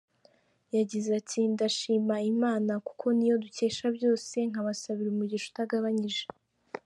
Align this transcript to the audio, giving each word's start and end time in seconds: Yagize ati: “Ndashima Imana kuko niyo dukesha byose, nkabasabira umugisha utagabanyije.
Yagize 0.77 1.09
ati: 1.19 1.39
“Ndashima 1.53 2.15
Imana 2.33 2.73
kuko 2.87 3.05
niyo 3.17 3.35
dukesha 3.43 3.85
byose, 3.97 4.35
nkabasabira 4.49 5.09
umugisha 5.11 5.47
utagabanyije. 5.51 6.23